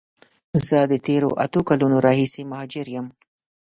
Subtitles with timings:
[0.67, 3.07] زه د تیرو اته کالونو راهیسی مهاجر یم.